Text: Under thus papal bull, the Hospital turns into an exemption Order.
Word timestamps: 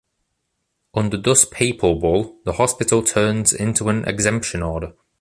Under 0.95 1.15
thus 1.15 1.45
papal 1.45 1.93
bull, 1.93 2.39
the 2.43 2.53
Hospital 2.53 3.03
turns 3.03 3.53
into 3.53 3.87
an 3.87 4.03
exemption 4.05 4.63
Order. 4.63 4.93